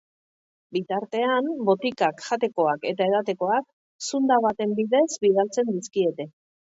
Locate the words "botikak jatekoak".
1.67-2.87